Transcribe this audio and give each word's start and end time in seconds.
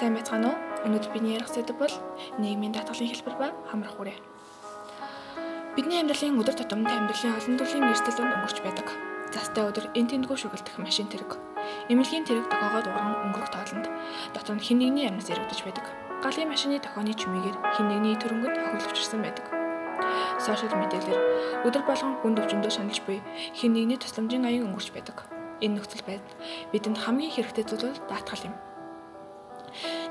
сайн 0.00 0.16
байцгаана 0.16 0.48
уу? 0.48 0.56
Өнөөдөр 0.88 1.12
бидний 1.12 1.36
ярих 1.36 1.52
сэдэв 1.52 1.76
бол 1.76 1.92
нийгмийн 2.40 2.72
даатгалын 2.72 3.12
хэлбэр 3.12 3.36
ба 3.36 3.52
хамрах 3.68 4.00
үрээ. 4.00 4.16
Бидний 5.76 6.00
амьдралын 6.00 6.40
өдөр 6.40 6.56
тутамд 6.56 6.88
амьдралын 6.88 7.36
олон 7.36 7.60
төрлийн 7.60 7.84
эрсдэл 7.92 8.16
донд 8.16 8.32
өнгөрч 8.32 8.64
байдаг. 8.64 8.88
Застай 9.28 9.60
өдөр 9.60 9.92
эн 9.92 10.08
тэндгүү 10.08 10.40
шүгэлдэх 10.40 10.80
машин 10.80 11.04
тэрэг. 11.12 11.36
Эмнэлгийн 11.92 12.24
тэрэг 12.24 12.48
тохоогоод 12.48 12.88
уран 12.88 13.28
өнгөрөх 13.28 13.52
тоолонд 13.52 13.92
дотор 14.32 14.56
нь 14.56 14.64
хин 14.64 14.80
нэгний 14.80 15.04
амьнас 15.04 15.28
яригдаж 15.28 15.60
байдаг. 15.68 15.84
Галын 16.24 16.48
машины 16.48 16.80
тохооны 16.80 17.12
чимээгээр 17.12 17.56
хин 17.76 17.86
нэгний 17.92 18.16
төрөнгөнд 18.16 18.56
хохирлогчсон 18.56 19.20
байдаг. 19.20 19.52
Сошиал 20.40 20.80
мэдээлэлээр 20.80 21.68
өдөр 21.68 21.84
болгон 21.84 22.16
хүн 22.24 22.40
төвчөндөө 22.40 22.72
шаналж 22.72 23.04
буй 23.04 23.20
хин 23.52 23.76
нэгний 23.76 24.00
тусламжийн 24.00 24.48
аян 24.48 24.64
өнгөрч 24.72 24.96
байдаг. 24.96 25.28
Энэ 25.60 25.76
нөхцөл 25.76 26.08
байдал 26.08 26.36
бидэнд 26.72 26.96
хамгийн 27.04 27.36
хэрэгтэй 27.36 27.68
зүйл 27.68 27.84
бол 27.84 28.08
даатгал 28.08 28.48
юм. 28.48 28.56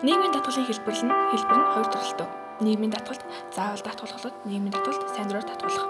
Нийгмийн 0.04 0.34
татгалын 0.34 0.66
хэлбэр 0.68 0.96
нь 1.05 1.14
хэлбэр 1.32 1.57
нь 1.60 1.70
хоёр 1.74 1.88
төрөлтэй. 1.92 2.28
Нийгмийн 2.60 2.93
татгалд 2.93 3.24
заавал 3.56 3.83
татгалгалууд, 3.83 4.36
нийгмийн 4.47 4.74
татгалд 4.75 5.04
сайн 5.11 5.28
дураар 5.28 5.47
татгалах. 5.47 5.86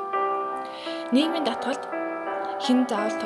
Нийгмийн 1.14 1.46
татгалд 1.46 1.84
хэн 2.66 2.86
заавал 2.90 3.18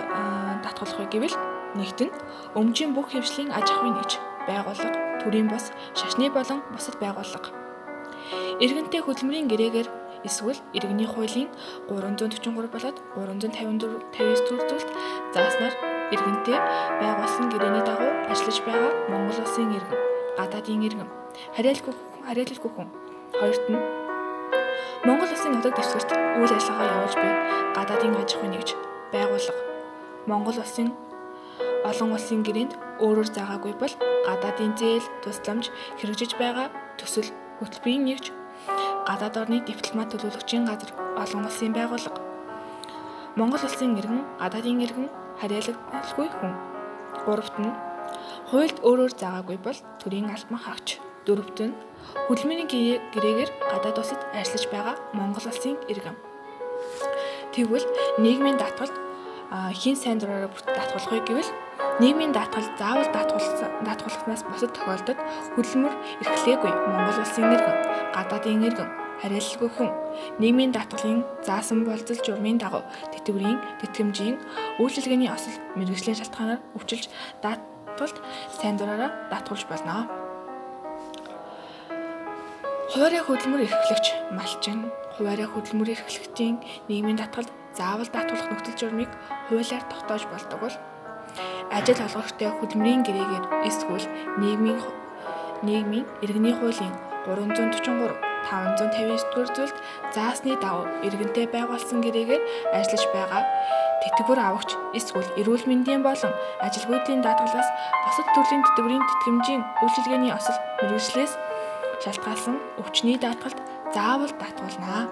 татгалах 0.63 0.99
вэ 0.99 1.05
гэвэл 1.11 1.37
нэгт 1.79 1.99
нь 2.05 2.15
өмчийн 2.55 2.93
бүх 2.93 3.11
хөвшлийн 3.11 3.51
аж 3.51 3.67
ахуйн 3.71 3.97
нэгж 3.97 4.21
байгууллага, 4.47 5.23
төрийн 5.23 5.49
бос, 5.49 5.71
шашны 5.97 6.29
болон 6.29 6.59
бусад 6.71 6.95
байгууллага. 7.03 7.49
Иргэнтэй 8.63 9.01
хөдөлмөрийн 9.03 9.49
гэрээгээр 9.49 9.89
эсвэл 10.23 10.59
иргэний 10.77 11.07
хуулийн 11.09 11.49
343 11.89 12.71
болоод 12.71 12.97
354 13.17 14.13
59 14.15 14.69
төрөлд 14.69 14.89
зааснаар 15.35 15.75
иргэнтэй 16.13 16.57
байгуулсан 17.01 17.51
гэрээний 17.51 17.83
дагуу 17.83 18.11
ажиллаж 18.31 18.57
байгаа 18.63 18.91
Монгол 19.11 19.43
улсын 19.43 19.75
иргэн 19.75 20.12
гадаадын 20.39 20.85
иргэн. 20.87 21.09
Харьяалгүй 21.55 21.93
харьяалгүй 22.27 22.71
хүн. 22.73 22.89
Хоёрт 23.39 23.65
нь 23.69 23.79
Монгол 25.05 25.31
улсын 25.35 25.51
нутаг 25.53 25.75
дэвсгэрт 25.75 26.11
үйл 26.39 26.53
ажиллагаа 26.57 26.87
явуулж 26.95 27.15
буй 27.19 27.33
гадаадын 27.75 28.15
аж 28.21 28.31
ахуйн 28.35 28.51
нэгж 28.55 28.69
байгууллага. 29.13 29.61
Монгол 30.29 30.57
улсын 30.63 30.89
олон 31.89 32.09
улсын 32.15 32.41
гэрээнд 32.47 32.73
өөрөөр 33.03 33.29
заагаагүй 33.35 33.73
бол 33.77 33.93
гадаадын 34.27 34.73
зээл 34.79 35.07
тусламж 35.23 35.65
хэрэгжиж 35.99 36.31
байгаа 36.39 36.71
төсөл 36.95 37.29
хөтөлбөрийн 37.59 38.03
нэгж 38.07 38.25
гадаад 39.07 39.35
орны 39.41 39.59
дипломат 39.67 40.09
төлөөлөгчийн 40.15 40.63
газар 40.65 40.91
олон 41.19 41.43
улсын 41.49 41.73
байгууллага. 41.75 42.19
Монгол 43.35 43.63
улсын 43.67 43.99
иргэн 43.99 44.23
гадаадын 44.39 44.83
иргэн 44.85 45.07
харьяалгүй 45.41 46.27
хүн. 46.31 46.53
Гуравт 47.25 47.55
нь 47.59 47.92
Хуульд 48.49 48.77
өөрөөр 48.83 49.13
заагаагүй 49.17 49.57
бол 49.63 49.79
төрийн 50.01 50.29
албан 50.29 50.59
хаагч. 50.61 50.99
Дөрөвт 51.25 51.59
нь 51.63 51.77
хөдөлмөрийн 52.27 52.69
гэрээгээр 53.13 53.51
гадаад 53.71 53.97
улсад 54.01 54.21
ажиллаж 54.35 54.65
байгаа 54.69 54.95
Монгол 55.17 55.47
улсын 55.47 55.79
иргэн. 55.91 56.17
Тэгвэл 57.53 57.87
нийгмийн 58.19 58.57
даатгалд 58.59 58.95
хин 59.81 59.95
сайн 59.95 60.17
дураараа 60.19 60.49
вэ 60.49 61.19
гэвэл 61.27 61.51
нийгмийн 62.01 62.33
даатгал 62.33 62.65
заавал 62.79 63.09
даатгалснаас 63.13 64.43
бусад 64.49 64.73
тохиолдолд 64.73 65.19
хөдөлмөр 65.55 65.93
эрхлээгүй 66.25 66.71
Монгол 66.89 67.21
улсын 67.21 67.53
иргэн, 67.53 67.77
гадаадын 68.15 68.65
иргэн, 68.65 68.89
харьяалалгүй 69.21 69.69
хүн 69.77 69.91
нийгмийн 70.41 70.73
даатгалын 70.73 71.21
заасан 71.45 71.85
болцол 71.85 72.17
журмын 72.25 72.57
дагуу 72.57 72.81
тэтгэврийн, 73.13 73.59
тэтгэмжийн, 73.81 74.35
үйлчилгээний 74.81 75.29
осол 75.29 75.55
мэрэгжлийн 75.77 76.17
шалтгаанаар 76.17 76.61
өвчилж 76.73 77.05
даат 77.45 77.61
тулд 77.97 78.17
сайн 78.59 78.77
дураараа 78.77 79.11
даатгуулж 79.31 79.65
болно. 79.69 80.07
Хуваарай 82.91 83.21
хөдөлмөр 83.25 83.65
эрхлэгч 83.65 84.07
малчин 84.37 84.91
хуваарай 85.17 85.47
хөдөлмөр 85.49 85.93
эрхлэгчийн 85.93 86.57
нийгмийн 86.89 87.17
татгалд 87.21 87.49
заавал 87.73 88.09
даатгуулах 88.13 88.49
нөхцөл 88.49 88.77
журмыг 88.77 89.11
хуулиар 89.49 89.83
тогтоож 89.89 90.23
болдог 90.29 90.59
бол 90.61 90.75
ажил 91.73 92.05
олгогчтой 92.05 92.49
хөдөлмөрийн 92.53 93.01
гэрээгээр 93.05 93.45
эсвэл 93.69 94.05
нийгмийн 94.37 94.79
нийгмийн 95.65 96.05
иргэний 96.21 96.53
хуулийн 96.53 96.93
343 97.25 98.33
559 98.43 99.31
дугаар 99.31 99.49
зүйлд 99.55 99.77
заасны 100.15 100.53
давуу 100.59 100.85
иргэнтэй 101.07 101.47
байгуулсан 101.47 102.03
гэрээгээр 102.03 102.43
ажиллаж 102.75 103.03
байгаа 103.15 103.43
тэтгэвэр 104.03 104.39
авагч 104.43 104.75
эсвэл 104.97 105.29
эрүүл 105.39 105.63
мэндийн 105.63 106.03
болон 106.03 106.33
ажилгүйдлийн 106.59 107.23
даатгалаас 107.23 107.69
бусад 108.03 108.27
төрлийн 108.35 108.63
тэтгэврийн 108.67 109.03
тэтгэмжийн 109.07 109.61
үйлчилгээний 109.83 110.31
осол 110.35 110.57
мэрэгжлээс 110.83 111.33
шалтгаалсан 112.03 112.55
өвчний 112.83 113.15
даатгалд 113.15 113.59
заавал 113.95 114.33
даатгуулнаа. 114.35 115.07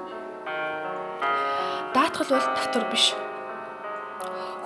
Даатгал 1.96 2.30
бол 2.36 2.48
татвар 2.58 2.86
биш. 2.92 3.16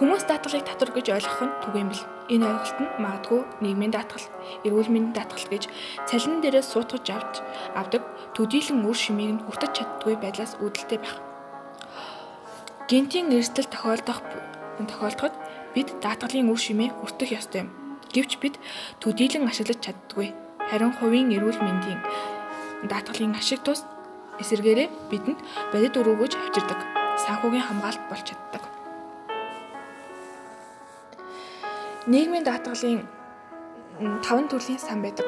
Хүмүүс 0.01 0.25
даатгалыг 0.27 0.65
татвар 0.65 0.91
гэж 0.91 1.07
ойлгох 1.13 1.41
нь 1.45 1.55
түгээмэл. 1.63 2.03
Энэ 2.33 2.45
ойлголт 2.49 2.79
нь 2.81 2.89
магадгүй 2.99 3.41
нийгмийн 3.61 3.93
даатгал, 3.93 4.25
эрүүл 4.65 4.89
мэндийн 4.89 5.15
даатгал 5.15 5.47
гэж 5.53 5.63
цалин 6.09 6.41
дээрээ 6.41 6.65
суутгаж 6.65 7.05
авч 7.13 7.35
авдаг 7.77 8.03
төдийлөн 8.33 8.83
үр 8.89 8.97
шимийг 8.97 9.31
нь 9.37 9.43
хүртэж 9.45 9.71
чаддгүй 9.77 10.17
байдлаас 10.19 10.57
үүдэлтэй 10.59 10.99
байх. 10.99 11.24
Гентийн 12.85 13.33
эрсдэл 13.33 13.65
тохиолдох 13.65 14.21
тохиолдоход 14.77 15.33
бид 15.73 15.89
даатгалын 16.05 16.53
үр 16.53 16.61
шимээ 16.61 16.93
хүртэх 16.93 17.33
ёстой 17.33 17.65
юм. 17.65 17.69
Гэвч 18.13 18.37
бид 18.37 18.61
төдийлөн 19.01 19.49
ашиглаж 19.49 19.81
чаддгүй. 19.81 20.37
Харин 20.69 20.93
хувийн 20.93 21.33
эрүүл 21.33 21.57
мэндийн 21.65 21.97
даатгалын 22.85 23.33
ашиг 23.41 23.65
тус 23.65 23.81
эсэргээрээ 24.37 24.89
бидэнд 25.09 25.41
бодит 25.73 25.97
өрөөгөж 25.97 26.37
авчирдаг. 26.37 26.79
Санхүүгийн 27.25 27.65
хамгаалалт 27.65 28.05
болж 28.05 28.23
чаддаг. 28.29 28.63
Нийгмийн 32.05 32.45
даатгалын 32.45 33.01
5 33.97 34.45
төрлийн 34.53 34.77
сан 34.77 35.01
байдаг 35.01 35.25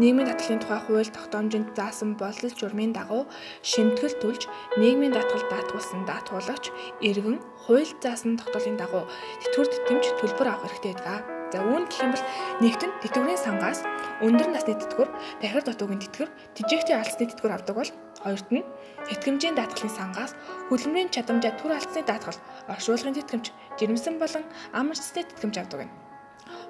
нийгмийн 0.00 0.28
даатгалын 0.28 0.60
тухай 0.64 0.80
хууль 0.80 1.12
тогтоомжинд 1.12 1.76
заасан 1.76 2.16
болол 2.16 2.52
журмын 2.56 2.96
дагуу 2.96 3.28
шимтгэл 3.60 4.16
төлж 4.24 4.48
нийгмийн 4.80 5.12
даатгал 5.12 5.44
даатгуулсан 5.52 6.08
даатгуулагч 6.08 6.64
иргэн 7.04 7.36
хууль 7.68 7.92
заасан 8.00 8.40
тогтоолын 8.40 8.80
дагуу 8.80 9.04
тэтгэвэр 9.44 9.68
тэтгэмж 9.68 10.04
төлбөр 10.16 10.48
авах 10.48 10.72
хэрэгтэй 10.72 10.96
байдаг. 10.96 11.24
За 11.52 11.60
үүнд 11.60 11.92
гэх 11.92 12.00
юм 12.00 12.12
бол 12.16 12.24
нэгт 12.64 12.82
нь 12.88 12.96
тэтгэврийн 13.04 13.36
сангаас 13.36 13.84
өндөр 14.24 14.48
насны 14.48 14.72
тэтгэвэр, 14.72 15.10
дахир 15.44 15.64
дутуугийн 15.68 16.00
тэтгэвэр, 16.00 16.30
тэжээхтэй 16.56 16.96
алцны 16.96 17.28
тэтгэвэр 17.28 17.56
авдаг 17.60 17.76
бол 17.76 17.90
хоёрт 18.24 18.48
нь 18.48 18.64
тэтгэмжийн 19.12 19.60
даатгалын 19.60 19.92
сангаас 19.92 20.32
хөдөлмөрийн 20.72 21.12
чадамжаа 21.12 21.52
түр 21.60 21.76
алдсны 21.76 22.00
даатгал, 22.08 22.40
оршуулгын 22.72 23.20
тэтгэмж, 23.20 23.52
жирэмсэн 23.76 24.16
болон 24.16 24.44
ам 24.72 24.96
арчсны 24.96 25.28
тэтгэмж 25.28 25.56
авдаг 25.60 25.84
байна. 25.84 26.11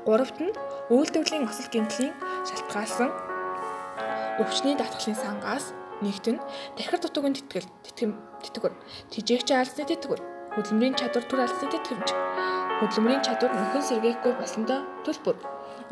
Гуравт 0.03 0.39
нь 0.43 0.51
үйлдвэрлэлийн 0.91 1.47
осол 1.47 1.69
гэмтлийн 1.71 2.11
шалтгаалсан 2.43 3.11
өвчний 4.43 4.75
даатгалын 4.75 5.15
сангаас 5.15 5.71
нэгт 6.03 6.27
нь 6.27 6.43
дахир 6.75 6.99
дутуугийн 6.99 7.39
тэтгэл, 7.39 7.71
тэтгэм, 7.87 8.13
тэтгэвэр, 8.43 8.75
тэжээгчийн 9.15 9.63
алсны 9.63 9.87
тэтгэвэр, 9.87 10.21
хөдөлмөрийн 10.59 10.99
чадвар 10.99 11.25
төр 11.31 11.41
алсны 11.47 11.71
тэтгэвч, 11.71 12.09
хөдөлмөрийн 12.83 13.23
чадвар 13.23 13.53
нөхөн 13.55 13.85
сэргээхгүй 13.87 14.33
болсондоо 14.43 14.81
төлбөр, 15.07 15.39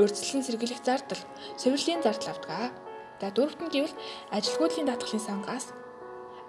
урьдчилан 0.03 0.43
сэргийлэх 0.43 0.83
зардал, 0.83 1.23
цэвэрлэлийн 1.55 2.03
зардал 2.03 2.35
авдаг. 2.35 2.75
За 3.23 3.31
дөрөвт 3.31 3.63
нь 3.63 3.71
гэвэл 3.71 3.95
ажилгүйдлийн 4.35 4.89
даатгалын 4.91 5.23
сангаас 5.23 5.67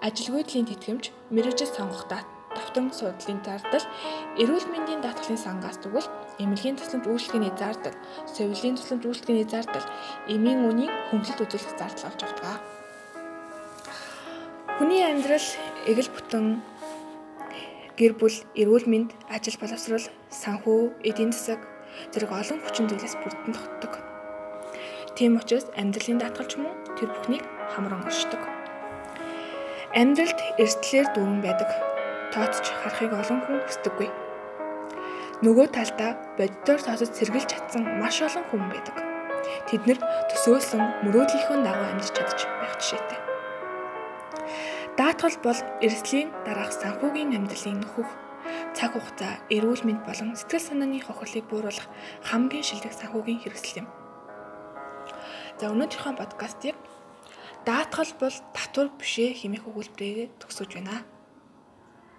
ажилгүйдлийн 0.02 0.66
тэтгэмж, 0.66 1.04
мэрэгжил 1.30 1.70
сонгох 1.70 2.10
давтан 2.56 2.92
суудлын 2.92 3.40
зардал, 3.44 3.86
эрүүл 4.40 4.66
мэндийн 4.72 5.02
даатгалын 5.02 5.40
сангаас 5.40 5.78
тэгвэл 5.80 6.08
эмнэлгийн 6.42 6.76
тусламж 6.76 7.04
үйлчлэгээний 7.08 7.54
зардал, 7.56 7.96
совилын 8.28 8.76
тусламж 8.76 9.04
үйлчлэгээний 9.06 9.48
зардал, 9.48 9.86
эмийн 10.28 10.64
үнийн 10.68 10.92
хөмлөлт 11.10 11.42
үзүүлэх 11.44 11.76
зардал 11.80 12.08
авч 12.08 12.20
авдаг. 12.24 12.60
Хүний 14.78 15.04
амьдрал 15.04 15.48
эгэл 15.86 16.10
бүтэн 16.10 16.46
гэр 18.00 18.12
бүл, 18.16 18.38
эрүүл 18.56 18.86
мэнд, 18.88 19.10
ажил 19.28 19.60
боловсрол, 19.60 20.06
санхүү, 20.32 21.06
эдийн 21.06 21.30
засаг 21.30 21.60
зэрэг 22.12 22.32
олон 22.32 22.58
хүчин 22.64 22.88
зүйлээс 22.88 23.16
бүрдэн 23.20 23.52
тогтдог. 23.52 23.92
Тийм 25.14 25.36
учраас 25.36 25.68
амьдралын 25.76 26.18
даатгалч 26.18 26.56
мөн 26.56 26.72
тэр 26.96 27.12
бүхнийг 27.12 27.44
хамран 27.76 28.02
оршдог. 28.08 28.40
Амьдралд 29.92 30.40
эрсдлэр 30.56 31.12
дүүрэн 31.12 31.44
байдаг. 31.44 31.91
Тооцч 32.32 32.64
харахыг 32.80 33.12
олон 33.12 33.40
хүн 33.44 33.60
хүсдэггүй 33.62 34.10
Нөгөө 35.42 35.74
талдаа 35.74 36.14
боддоор 36.38 36.78
тосож 36.86 37.10
сэргэлж 37.18 37.50
чадсан 37.50 37.82
маш 37.98 38.22
олон 38.22 38.46
хүн 38.46 38.62
байдаг. 38.70 38.94
Тэд 39.66 39.82
нэр 39.90 39.98
төсөөлсөн 40.30 41.02
мөрөөдлийнхөө 41.02 41.58
дагуу 41.66 41.86
амьдарч 41.90 42.14
чадж 42.14 42.46
байх 42.62 42.78
жишээтэй. 42.78 43.20
Даатгал 44.94 45.36
бол 45.42 45.60
эрслийн 45.82 46.30
дараах 46.46 46.70
санхүүгийн 46.70 47.34
амьдралын 47.34 47.82
нөхөх 47.82 48.06
цаг 48.70 48.94
хугацаа, 48.94 49.42
эрүүл 49.50 49.82
мэнд 49.82 50.06
болон 50.06 50.38
сэтгэл 50.38 50.62
санааны 50.62 51.02
хохирлыг 51.02 51.50
бууруулах 51.50 51.90
хамгийн 52.30 52.62
шилдэг 52.62 52.94
санхүүгийн 52.94 53.42
хэрэгсэл 53.42 53.82
юм. 53.82 53.88
За 55.58 55.74
өнөөдрийнхөө 55.74 56.22
подкастыг 56.22 56.78
даатгал 57.66 58.14
бол 58.22 58.36
татвар 58.54 58.94
бишээ 58.94 59.42
хэмээх 59.42 59.66
өгүүлбэрээр 59.66 60.38
төгсөж 60.38 60.70
байна. 60.78 61.02